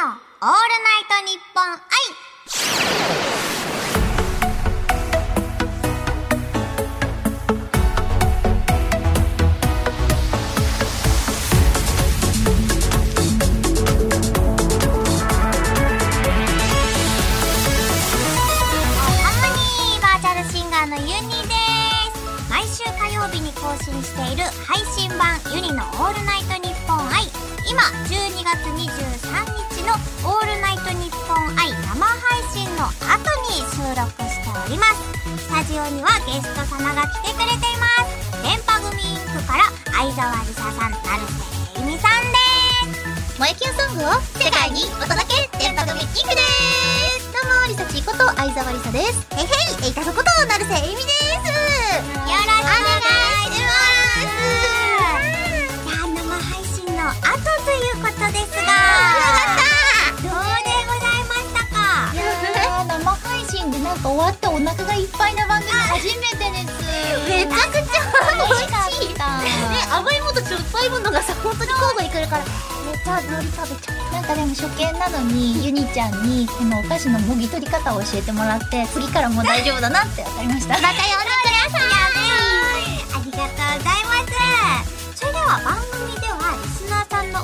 [0.00, 21.52] のオールナイトニッポン愛ハーモニーバーチャルシンガーのユニで
[22.14, 22.48] す。
[22.48, 26.29] 毎週火曜日に更新している配信版ユニのオールナイトニッポン
[27.70, 29.30] 今12月23
[29.78, 29.94] 日の
[30.26, 34.98] オールナイトニッポン愛生配信の後に収録しております。
[35.38, 38.42] スタジオにはゲスト様が来てくれています。
[38.42, 41.30] 電波組インクから相沢りささん成瀬
[41.78, 43.38] えいみさんです。
[43.38, 46.42] 萌えキュンソングを世界にお届け電波組キングで
[47.22, 47.30] す。
[47.30, 49.22] どうもリサチこと相沢りさです。
[49.38, 51.38] へいへいエイタソこと成瀬えみです。
[51.38, 51.54] よ
[52.18, 53.06] ろしくお願
[53.46, 53.99] いします
[58.28, 58.68] ですが。
[60.20, 62.12] どうでございましたか？
[62.12, 66.74] いやー生配信でなんか終わってお腹がいっぱいな番組初めてです。
[67.28, 68.04] めちゃくちゃ
[68.46, 69.40] 美味しかった。
[69.40, 69.48] ね
[69.90, 72.44] 甘いものとしょっぱいものがさ本当に交互に来るから。
[72.44, 80.74] めっちゃ料理食べちゃうなんかでも初見なのにユニちゃんにこのお菓子のもぎ取り方を教えてもらって次からもう大丈夫だなって分かりました。
[80.74, 81.08] また呼んでく
[81.44, 81.59] だ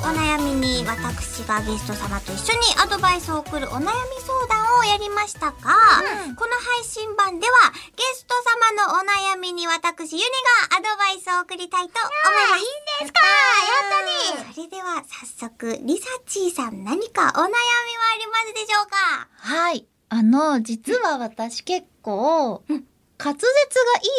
[0.07, 3.83] お悩みに私がゲスト様と一緒にアドバイスを送るお悩み
[4.23, 7.53] 相談をやりましたが、この配信版では
[7.95, 8.33] ゲスト
[8.71, 10.23] 様のお悩みに私ユニ
[10.71, 12.11] がアドバイスを送りたいと思い
[12.51, 12.63] ます。
[12.63, 13.19] いいんですか？
[13.67, 14.53] やったね。
[14.55, 19.27] それでは早速リサチーさん何かお悩みはありますでしょうか？
[19.35, 19.85] はい。
[20.09, 22.85] あの、実は私結構、うん
[23.19, 23.45] 滑舌が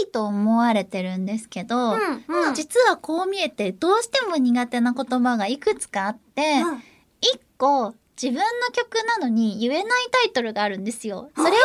[0.02, 6.82] いいと思われてるんですけど、うんうん実はこう見えてどうしても苦手な言葉がいくつかあって、うん
[7.20, 11.30] 一個自分の曲なのに言えないタイトルがあるんですよ。
[11.36, 11.60] それを解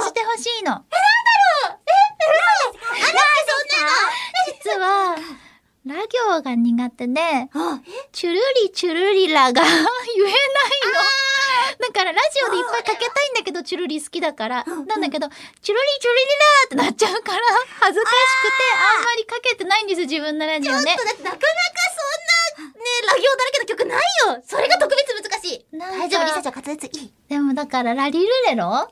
[0.00, 0.84] 決してほしいの。
[4.62, 5.16] 実は、
[5.86, 7.80] ラ行が苦手で、あ
[8.12, 9.82] チュルリチュルリラが言えない
[10.24, 11.17] の。
[11.98, 14.62] だからラジオでいっぱいかけたいんだけど、チュルリ好きだから。
[14.62, 17.42] なんだけど、チュルリチュルリラーってなっちゃうから、
[17.80, 18.62] 恥ずかしくて
[18.98, 20.94] あんまりかけてないんですよ、自分のラジオね。
[20.94, 21.40] だってなかなか
[22.54, 23.98] そんなね、ラ行だらけの曲ない
[24.36, 24.42] よ。
[24.46, 25.66] それが特別難しい。
[25.76, 28.90] 大丈夫、リサちゃん滑舌いいでもだから、ラリルレロが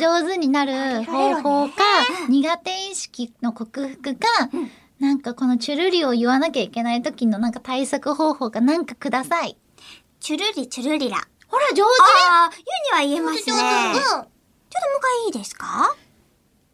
[0.00, 1.84] 上手になる方法か、
[2.28, 4.26] 苦手意識の克服か、
[4.98, 9.56] なんかこのチュルリを言わなきゃいけない時のなんか対策方法かなんかください。
[10.18, 11.18] チュルリチュルリラ。
[11.50, 13.44] ほら、上ああ、ユには言えますね。
[13.44, 14.26] ちょっともううん
[14.70, 15.96] 一回いいですか？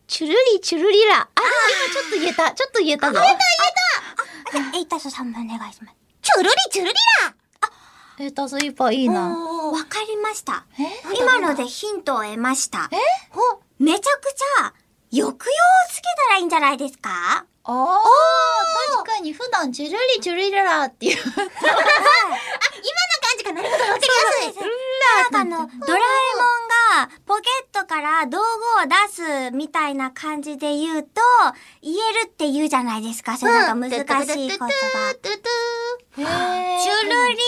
[0.07, 1.21] チュルリチュルリラ。
[1.21, 2.53] あ、今ちょっと言えた。
[2.53, 3.19] ちょっと言えたぞ。
[3.21, 3.23] あ、
[4.53, 5.97] じゃあ、エイタソさんもお願いします。
[6.23, 6.95] チュルリチュルリ
[8.19, 9.29] えーと、スイーパーいいな。
[9.29, 10.65] わかりました。
[10.79, 10.85] え？
[11.21, 12.89] 今のでヒントを得ました。
[12.93, 12.97] え？
[13.31, 14.73] ほめちゃくちゃ、
[15.11, 15.37] 抑揚を
[15.91, 17.45] つけたらいいんじゃないですか？
[17.65, 17.99] ああ、
[18.95, 21.17] 確かに普段チュルリチュルリラっていう。
[23.66, 24.62] わかりやすい。
[24.62, 26.03] なんかあの、ドラえ
[26.37, 28.94] もんがポケットから道具を出
[29.49, 31.21] すみたいな感じで言うと、
[31.82, 33.37] 言えるって言うじゃないですか。
[33.37, 34.27] それなんか難しい言葉。
[34.28, 34.56] チュルリ
[36.16, 36.31] チュル
[37.37, 37.38] リ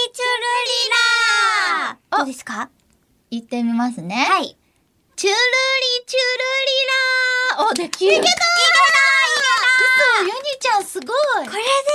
[0.91, 2.17] ラー。
[2.19, 2.71] どうですか？
[3.31, 4.27] 言ってみますね。
[4.29, 4.57] はい。
[5.17, 5.39] チュルリ
[6.07, 6.25] チュル
[7.57, 7.71] リラー。
[7.71, 8.15] お、できる。
[8.15, 8.29] いけた
[10.21, 11.09] 嘘ユニちゃんすごい。
[11.09, 11.13] こ
[11.43, 11.53] れで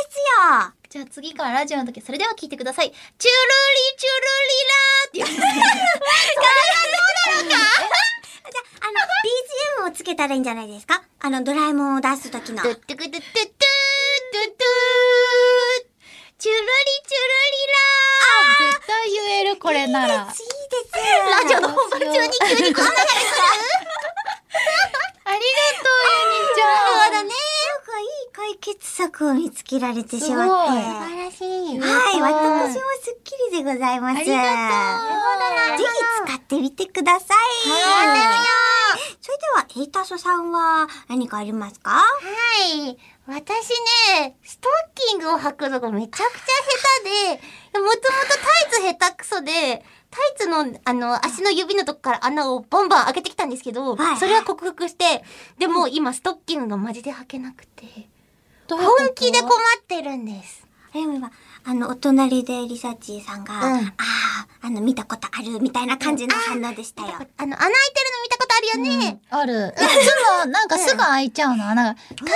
[0.09, 2.91] すよじゃあ次からラジオの時それでは聞いてください。
[2.91, 4.13] チュルリチュ
[5.17, 5.33] ルリラーって言って。
[7.49, 7.57] じゃ
[8.77, 9.01] あ、あの、
[9.89, 12.61] BGM をつけたらいいんじゃないですかあの、ドラえもんを出す時の。
[12.61, 13.25] トゥットゥクトゥチュルリ
[16.37, 16.61] チュルリ
[17.41, 20.13] ラー絶対言える、これなら。
[20.13, 20.43] いいです。
[21.41, 22.95] ラジオの本番中に急にこんなあ
[25.33, 27.11] りがとう、ユニちゃん。
[27.13, 27.42] だね。
[27.93, 30.71] なんかいい解決策を見つけられてしまって。
[30.71, 31.85] 素晴らしいは
[32.17, 34.17] い、私もすっきりでございます。
[34.17, 37.69] ありがとうぜひ使ってみてください。
[37.69, 38.19] はい
[39.21, 41.91] それでは、エイタソさんは何かありますか？
[41.91, 42.05] は
[42.75, 42.97] い。
[43.25, 43.69] 私
[44.19, 46.29] ね、ストッキングを履くのがめちゃくちゃ下
[47.03, 49.83] 手で、もともとタイツ下手くそで、
[50.13, 55.23] タイツの、あの、足の指のとこから穴をバンバン開けてきたんですけど、はいそれは克服して、
[55.57, 57.85] でも今ストッキングがマジで履けなくて、
[58.69, 58.79] 本
[59.15, 59.51] 気で困っ
[59.87, 60.67] てるんです。
[61.65, 63.93] あの、お隣でリサチーさんが、うんあ
[64.61, 67.07] あ、あの、見たことあるみたいな感じの反応でしたよ。
[67.09, 69.21] あの、穴開いてるの見たことあるよね。
[69.31, 69.73] ある。
[69.75, 71.95] いつも、なんかすぐ開いちゃうの、穴が。
[71.95, 72.35] 買ったばか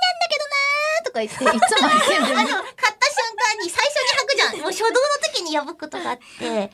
[0.00, 2.64] なんだけどなーとか言って、いつも開いてるあの、買った瞬
[3.36, 4.62] 間に最初に履くじゃん。
[4.62, 4.94] もう初動の
[5.34, 6.72] 時に破くことがあって。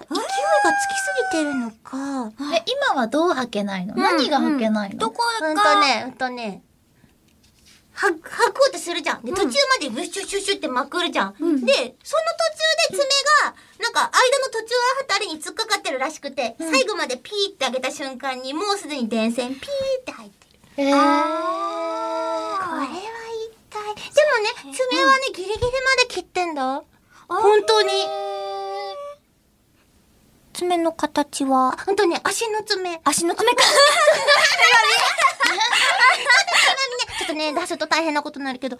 [0.00, 2.32] 勢いがつきすぎてるのか。
[2.54, 6.62] え、今はどう履けないの、何が履けないの、どこほんが、とね、ほんとね。
[7.98, 8.20] は、履こ
[8.68, 9.22] うとするじゃん。
[9.22, 9.50] で、途中ま
[9.80, 11.32] でブッシュシュッシュってまくるじゃん。
[11.32, 13.02] で、その途中で爪
[13.42, 19.60] が、なんか、間の途中あたりに突っかかってるらしくて、最後までピーって上げた瞬間に、もうすでに電線ピー
[20.00, 20.60] って入ってる。
[20.76, 23.94] えー、これは一体。
[23.94, 24.22] で
[24.62, 25.68] もね、爪はね、ギリギリま
[26.02, 26.84] で切ってんだ。
[27.28, 27.90] 本当に。
[30.58, 33.00] 爪の形は、本当に足の爪。
[33.04, 33.62] 足の爪か。
[37.18, 38.76] ちょっとね、出すと大変なことになるけど、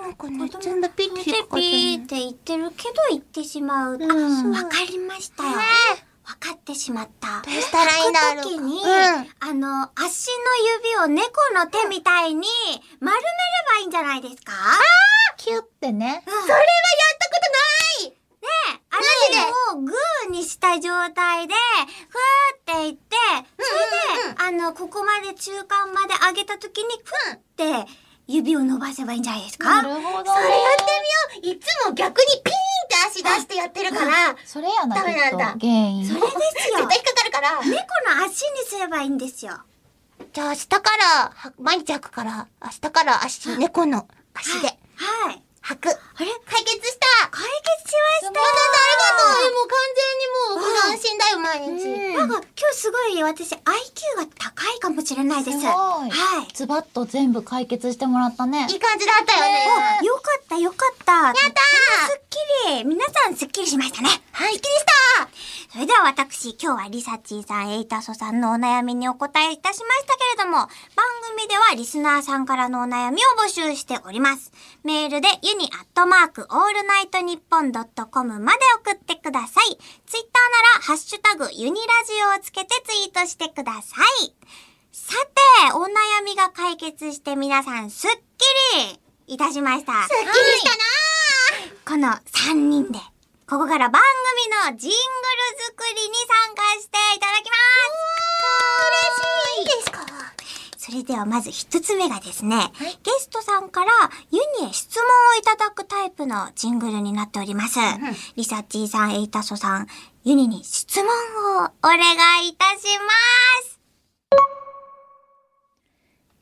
[0.00, 3.98] なんかね、全部ピッて引っかかってるピーって言ってるけど言ってしまう。
[3.98, 5.50] んあ、わかりましたよ。
[5.50, 5.56] わ
[6.40, 7.42] かってしまった。
[7.48, 8.90] どうしたらいいんだろう時に、うん
[9.38, 10.34] あの、足の
[10.82, 12.48] 指を猫の手みたいに
[12.98, 13.28] 丸めれ
[13.76, 14.52] ばいいんじゃないですか
[15.36, 16.24] キュってね。
[16.26, 16.64] うんそれはや
[19.00, 23.16] 足をグーにした状態で、ふーっていって、
[23.58, 23.72] そ
[24.22, 27.38] れで、あの、ここまで中間まで上げた時に、ふーっ
[27.84, 27.90] て
[28.26, 29.82] 指を伸ばせばいいんじゃないですか？
[29.82, 30.02] なるほどね。
[30.02, 30.84] それやって
[31.42, 32.56] みよういつも逆にピーン
[32.86, 36.06] って足出してやってるから、それやな、ダメなんだ原因。
[36.06, 36.32] それです
[36.70, 36.76] よ。
[36.78, 37.60] 絶対引っかかるから。
[37.60, 39.58] 猫の足にすればいいんですよ。
[40.32, 45.42] じゃあ明日から、は毎日履くから、明日から足、猫の足ではい。
[45.62, 45.88] 履く。
[46.20, 46.28] あれ？
[46.44, 48.44] 解決した解決しましたあり
[49.00, 52.14] がとうもう完全にもう、安心だよ、毎日。
[52.14, 55.60] なんか今日すごい私 IQ が高いかもしれないです。
[55.60, 55.72] すごい
[56.10, 56.48] はい。
[56.52, 58.66] ズバッと全部解決してもらったね。
[58.70, 59.66] いい感じだったよね。
[60.02, 61.12] およかったよかった。
[61.12, 62.84] やったすっきり。
[62.84, 64.10] 皆さんすっきりしましたね。
[64.32, 64.52] はい。
[64.54, 64.90] すっきりした
[65.72, 70.68] それでは私、今日はリサチーさん、エイタソさんのお悩みにお答えいたしましたけれども、番
[71.36, 74.49] 組ではリスナーさんからのお悩みを募集しております。
[74.84, 79.76] メールでユニアットマークオールナイトニッポンドットコムまで送ってください。
[80.06, 84.34] ツイッターならハッシュタグユニラジオをつけてツイートしてください。
[84.92, 88.16] さて、お悩みが解決して皆さんすっき
[88.76, 89.00] り
[89.34, 89.92] いたしました。
[89.92, 90.28] すっきり
[90.58, 90.76] したな
[91.84, 92.08] この
[92.52, 92.98] 3人で、
[93.48, 94.02] ここから番
[94.64, 94.98] 組のジングル
[95.66, 96.14] 作りに
[96.46, 99.20] 参加していただきます
[99.58, 100.00] 嬉しいですか？
[100.76, 103.90] それではまず一つ目がですね、ゲストさんから
[104.60, 107.80] ユニへ質問をいただくタイプのジングルになっております。
[108.36, 109.86] リサッチーさん、エイタソさん、
[110.22, 113.10] ユニに質問をお願いいたしま
[113.64, 113.80] す。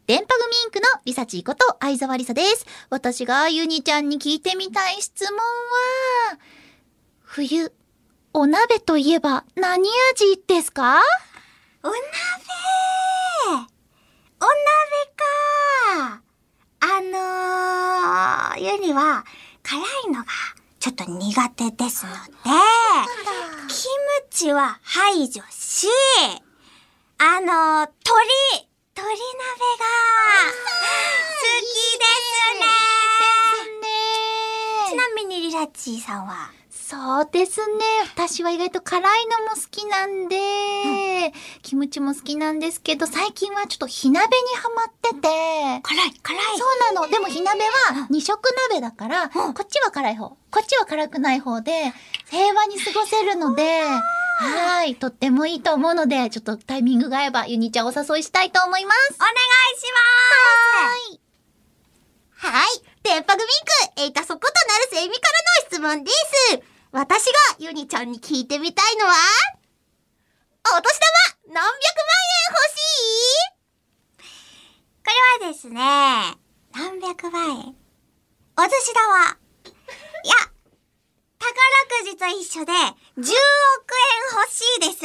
[0.07, 2.67] 電波組インクのリサチーこと相沢リサです。
[2.91, 6.39] 私がユニちゃんに聞いてみたい質問は、
[7.23, 7.73] 冬、
[8.33, 11.01] お鍋といえば何味ですか？
[11.85, 11.95] お鍋
[14.41, 14.51] お鍋
[16.19, 16.23] か
[16.91, 19.23] あのー、ユニは
[19.63, 20.27] 辛いのが
[20.81, 22.19] ちょっと苦手ですので、
[23.69, 25.87] キムチは排除し、
[27.19, 27.93] あのー、鶏、
[28.97, 29.85] 鶏鍋が
[31.37, 32.57] 好きです
[33.83, 33.87] ね。
[34.89, 36.51] ちなみにリラッチーさんは？
[36.91, 37.85] そうですね。
[38.15, 45.29] 私は意外と辛いのも好きなんで、キムチも好きなんですけど、最近はちょっと火鍋にハマってて、
[45.83, 47.07] 辛い辛いそうなの。
[47.11, 48.41] でも火鍋は二色
[48.71, 51.93] 鍋だから、こっちは辛い方、こっちは辛くない方で、
[52.31, 53.83] 平和に過ごせるので、
[54.39, 54.95] はい。
[54.95, 59.17] とってもいいと思うので、ちょっとタイミングが合えばユニちゃんお誘いしたいと思います。
[59.17, 59.85] お願いし
[62.41, 62.83] ますはい。
[63.03, 65.21] 電波グミンク、エイタソことなるせいみか
[65.81, 66.78] らの質問です。
[66.99, 69.13] 私がユニちゃんに聞いてみたいのは、
[70.65, 70.99] お年
[71.47, 72.83] 玉何百万円欲し
[74.19, 74.27] い？
[75.05, 75.79] これはですね、
[76.75, 77.77] 何百万円。
[78.57, 79.39] お年玉。
[80.25, 80.35] いや、
[81.39, 81.55] 宝
[82.03, 83.31] くじと一緒で、10億円
[84.35, 85.05] 欲しいです。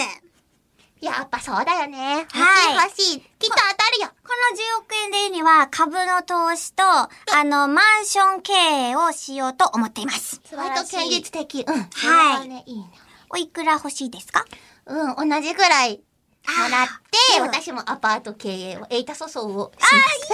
[1.03, 2.19] やっぱそうだよね。
[2.19, 3.19] 欲しいはい欲しい。
[3.19, 4.07] きっと当たるよ。
[4.23, 7.09] この10億円でには、株の投資と、あ
[7.43, 10.39] の、マンション経営をしようと思っています。
[10.55, 11.65] 割と現実的。
[11.67, 11.75] うん。
[11.75, 12.89] はいね、いいね。
[13.29, 14.45] おいくら欲しいですか？
[14.85, 16.01] うん、同じぐらい
[16.45, 16.87] 払っ
[17.35, 20.31] て、私もアパート経営を、エイタソソをします。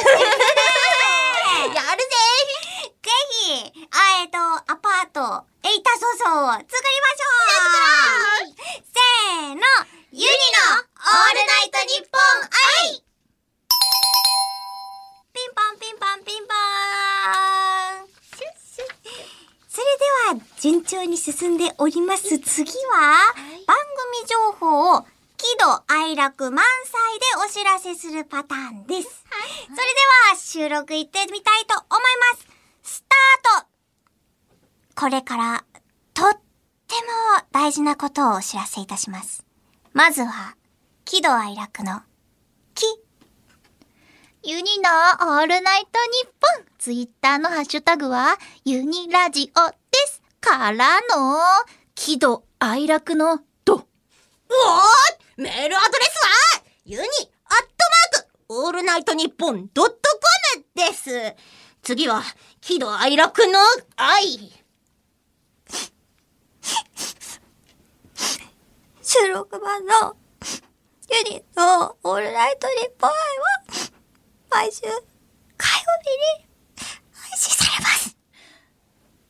[1.74, 1.76] やるぜ
[3.02, 3.10] ぜ
[3.46, 8.39] ひ、あえっと、アパート、エイタソソを作りましょう
[20.60, 22.38] 順調に進んでおります。
[22.40, 23.34] 次は、
[23.66, 23.78] 番
[24.14, 25.02] 組情報を
[25.38, 29.26] 喜怒哀楽満載でお知らせするパターンです。
[29.64, 29.80] それで
[30.32, 32.02] は、収録行ってみたいと思い
[32.34, 33.00] ます。
[33.00, 33.68] スタート
[34.96, 35.66] これから、
[36.14, 36.42] とっ
[36.90, 39.46] っても大事なことをお知らせいたします。
[39.94, 40.56] まずは、
[41.06, 42.02] 喜怒哀楽の、
[42.74, 42.86] 喜。
[44.44, 44.90] ユニの
[45.36, 45.88] オールナイト
[46.24, 46.66] ニッポン。
[46.80, 49.76] ツイッターのハッシュタグは、ユニラジオで
[50.08, 50.19] す。
[50.40, 51.40] からの、
[51.96, 53.76] 喜怒哀楽のド。
[53.76, 53.84] うおー
[55.38, 57.14] メールアドレスは、ユニ、アット
[58.14, 60.00] マーク、オールナイトニッポンドットコ
[60.58, 61.36] ムです。
[61.82, 62.24] 次は、
[62.62, 63.60] 喜怒哀楽の
[63.96, 64.52] 愛。
[69.02, 70.16] 収録版の、
[71.10, 73.92] ユニのオールナイトニッポン愛は、
[74.52, 74.94] 毎週、火曜
[76.04, 76.48] 日に、
[77.12, 78.18] 配信されます。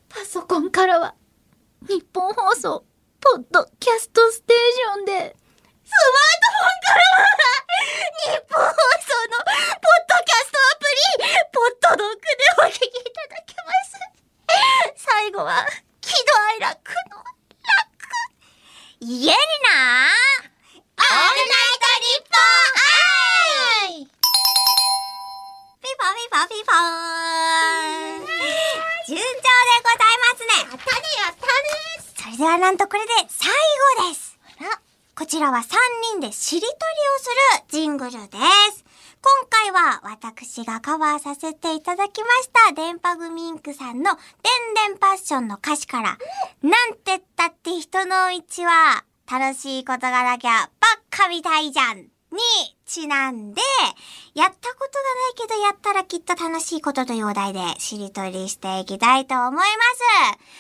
[0.10, 1.16] パソコンからは、
[1.82, 2.86] 日本放送、
[3.20, 4.58] ポッドキャストステー
[4.94, 5.34] ションで、スマート
[5.90, 7.26] フォンからは、
[8.22, 8.78] 日本放送
[9.26, 9.58] のポッ
[10.06, 13.98] ドキャストアプリ、ポッドドッグでお聞きいただけます。
[14.98, 15.66] 最後は、
[16.00, 16.78] 喜怒哀楽
[17.10, 17.34] の楽。
[19.00, 20.14] イエリナ
[20.96, 22.38] オールナイトニッポ
[23.96, 23.99] ン愛
[32.40, 33.52] ではなんとこれで最
[34.06, 34.40] 後です。
[35.14, 35.62] こちらは3
[36.14, 36.78] 人でしりとりを
[37.20, 38.30] するジングルです。
[38.30, 44.20] 今回は私がカバーさせていただきました、電波グミンクさんの、で
[44.88, 46.18] んでんパッションの歌詞から、
[46.64, 52.08] なんてったって人の道は、楽しいことがなきゃばっかみたいじゃんに
[52.90, 53.62] ちなんで、
[54.34, 59.68] やったことがないけどやったらきっと楽しいことというお題でしりとりしていきたいと思います。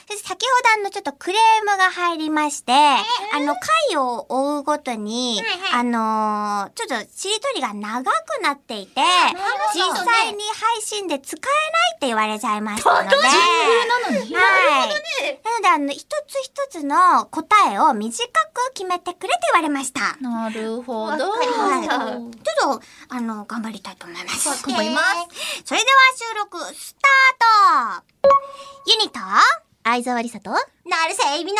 [0.07, 3.55] そして先ほどあのちょっとクレームが入りまして、あの
[3.89, 5.41] 回を追うごとに、
[5.73, 9.01] あのーちょっとしりとりが長くなっていて、
[9.73, 14.89] 実際に配信で使えないって言われちゃいましたので、なのにはい。
[14.89, 16.05] なので、あの、一つ
[16.43, 20.17] 一つの答えを短く決めてくれと言われました。
[20.21, 21.31] なるほど。
[21.31, 22.18] はい。
[22.19, 24.49] ちょっと、あの、頑張りたいと思います。
[24.67, 25.63] 頑張ります。
[25.65, 28.91] それでは収録、スタート。
[28.91, 29.19] ユニと、
[29.83, 30.57] 相沢りさと、な
[31.07, 31.59] るせいみの、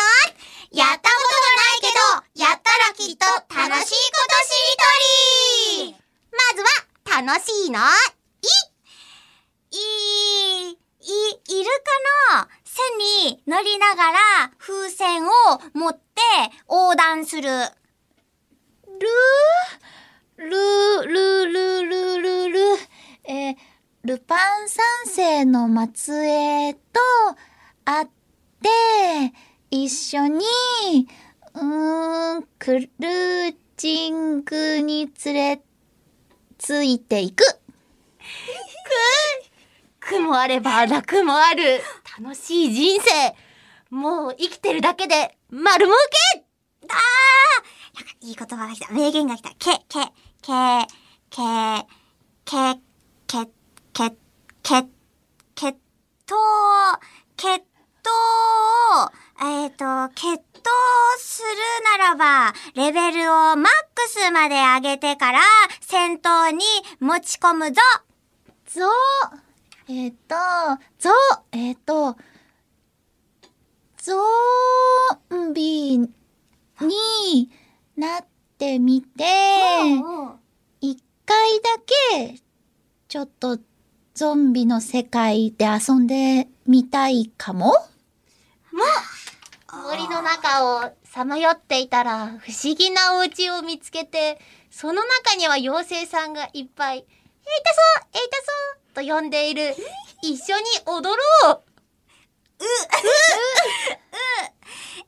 [0.72, 1.08] やったこと
[1.40, 1.88] がないけ
[2.36, 5.96] ど、やったらきっと楽しいことしりとり。
[6.32, 6.68] まずは、
[7.22, 7.80] 楽しいの、
[9.72, 9.76] い、
[10.72, 10.76] い、
[11.60, 11.70] いる
[12.30, 12.80] かの背
[13.26, 14.18] に乗りながら
[14.58, 15.30] 風船を
[15.74, 16.00] 持って
[16.68, 17.48] 横断する。
[20.40, 23.56] ルー、ルー、ルー、ルー、ルー、ルー、えー
[24.02, 24.38] ルパン
[24.70, 26.80] 三世の末裔と
[27.84, 28.08] 会っ
[28.62, 28.70] て、
[29.70, 30.42] 一緒に、
[31.52, 35.62] うーん、クルージングに連れ
[36.56, 37.44] ついていく。
[40.00, 41.82] 苦もあれば楽もある、
[42.18, 43.36] 楽しい人生。
[43.94, 45.94] もう生きてるだけで、丸儲
[46.34, 46.46] け
[46.88, 48.90] あーなんかいい言葉が来た。
[48.94, 49.50] 名言が来た。
[49.58, 49.98] け、け、
[50.42, 50.52] け、
[51.28, 51.42] け、
[52.46, 52.80] け、
[53.26, 53.46] け、
[53.92, 54.10] け、
[54.62, 54.86] け、
[55.54, 55.72] け
[56.24, 56.36] と、
[57.36, 57.62] けっ
[58.02, 58.10] と、
[59.42, 60.70] えっ、と、決闘
[61.18, 61.48] する
[61.98, 65.40] ならば、レベルをマックスまで上げてから、
[65.82, 66.64] 戦闘に
[67.00, 67.82] 持ち込むぞ。
[68.66, 70.36] ゾウ、えっ、と、
[70.98, 71.12] ゾウ、
[71.52, 72.16] えっ、と、
[73.98, 74.14] ゾ
[75.34, 76.08] ンビに
[77.96, 78.26] なっ
[78.60, 79.24] てみて、
[80.82, 81.82] 一回だ
[82.20, 82.38] け、
[83.08, 83.58] ちょっと
[84.14, 87.72] ゾンビの世界で遊んでみたいかも。
[89.88, 94.38] 森の中をさまよっていたら不思議なお家を見つけて
[94.70, 97.04] その中には妖精さんがいっぱい「えい
[97.64, 98.36] たそうえいた
[98.94, 99.74] そう」と呼んでいる。
[100.22, 101.62] 一緒に踊ろう。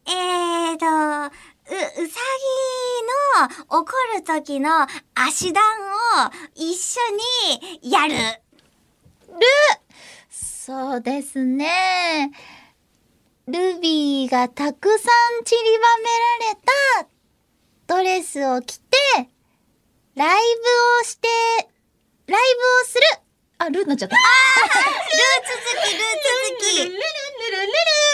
[0.06, 1.34] えーと、
[1.72, 2.20] う、うさ
[3.38, 4.70] ぎの怒る時の
[5.14, 7.00] 足段を一緒
[7.82, 8.14] にやる。
[8.14, 8.16] る
[10.30, 12.30] そうですね。
[13.46, 15.08] ルビーがたくさ
[15.40, 16.04] ん散りばめ
[16.44, 16.60] られ
[17.04, 18.96] たドレスを着て、
[20.14, 20.60] ライブ
[21.00, 21.28] をして、
[22.26, 23.02] ライブをする
[23.58, 24.16] あ、ルーになっちゃった。
[24.16, 24.22] あー
[24.64, 26.78] ルー続き、ルー続き。
[26.82, 27.00] ルルルル
[27.50, 28.11] ルルル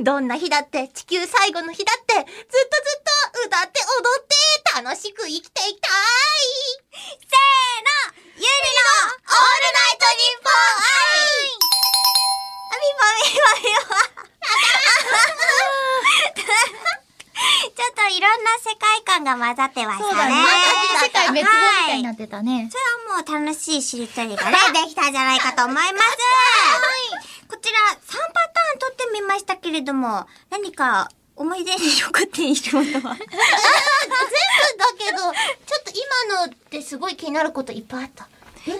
[0.00, 2.48] どんな日だって地球最後の日だってずっとずっ
[3.42, 4.34] と歌って踊って
[4.82, 5.92] 楽しく生きていきたい
[7.02, 11.60] せーのゆりのオールナイトニッポン愛
[12.70, 13.92] あみぽみぽみぽ。
[17.62, 20.10] ちょっといろんな世界観が混ざってましたね。
[20.10, 20.34] そうだね。
[21.02, 22.68] 世界滅亡みたいにはいなってたね。
[22.70, 25.86] それはもう楽しいしりとりがね、できたんじゃないかと思います。
[27.52, 33.14] こちら3パターン取ってみましたけれども、何か思い出に残っているものは？
[33.20, 33.26] だ
[34.98, 35.92] けど、ちょっと
[36.30, 38.26] 今のってすごい気になることいっぱいあった。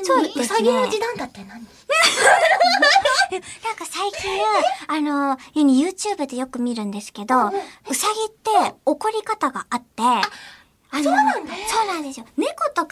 [0.05, 0.45] そうですね。
[0.45, 1.49] うさぎの時短だって何？
[1.53, 1.63] なん
[3.77, 4.43] か最近、
[4.89, 10.23] あの、YouTube でよく見るんですけど、うさぎって怒り方があって、あ
[10.99, 11.55] のそうなんだ。
[11.69, 12.27] そうなんですよ。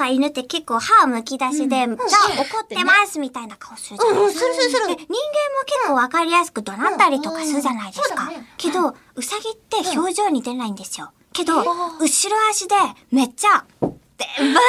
[0.00, 1.86] か犬って結構歯むき出しで、じゃあ
[2.40, 4.46] 怒ってますみたいな顔するじゃないですか。
[4.46, 5.04] うんうんするする人間も
[5.66, 8.30] 結構わかりやすく怒鳴ったりとかするじゃないですか。
[8.56, 11.10] けど、うさぎって表情に出ないんですよ。
[11.32, 11.66] けど、後
[12.00, 12.74] ろ足で
[13.10, 14.60] めっちゃ、で、バーンって、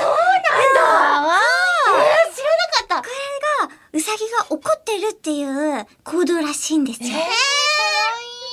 [0.00, 3.02] あわー知らなかった。
[3.02, 3.06] こ
[3.62, 7.08] れが、うさぎが怒ってるっていう行動らしいんですよ。
[7.08, 7.14] えー、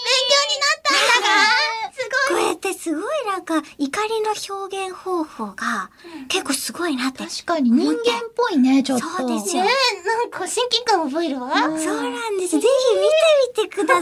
[0.09, 2.45] 勉強になったんだが、すこごい。
[2.45, 5.89] れってすごいなんか怒りの表現方法が
[6.27, 7.23] 結構すごいなって。
[7.25, 7.97] 確かに人間っ
[8.35, 9.05] ぽいね、ちょっと。
[9.05, 9.69] そうですよね
[10.03, 11.49] え、なんか親近感覚えるわ。
[11.51, 12.59] そうなんです。
[12.59, 12.95] ぜひ
[13.59, 14.01] 見てみてくだ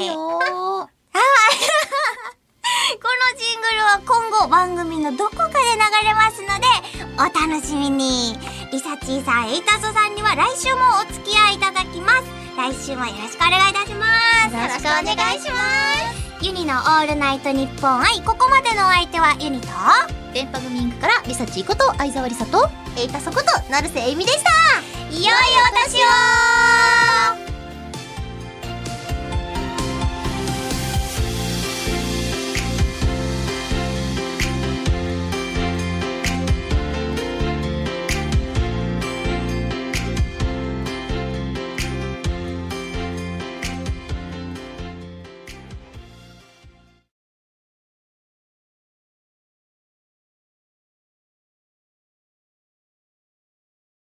[0.00, 0.04] い。
[0.04, 0.88] しこのよう。
[3.38, 6.66] ジングルは今後番組のどこかで流れますので、
[7.16, 8.36] お楽しみに。
[8.72, 12.37] リサチーさん、エイタソさんには来週もお付き合いいただきます。
[12.58, 14.04] 来週もよろしくお願いいたしま
[14.50, 14.56] す。
[14.56, 16.44] よろしくお願いします。
[16.44, 19.68] ユニのオールナイトニッポン愛、ここまでのお相手はユニと、
[20.34, 24.50] 電波組インクからリサチーこと相沢りさと、えいたそこと、成瀬えみでした。
[25.08, 25.30] いよいよ
[25.86, 26.47] 私を